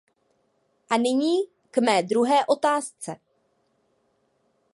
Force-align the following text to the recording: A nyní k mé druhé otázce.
A 0.89 0.95
nyní 0.97 1.41
k 1.71 1.77
mé 1.77 2.03
druhé 2.03 2.45
otázce. 2.45 3.15